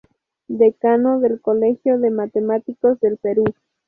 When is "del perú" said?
3.01-3.43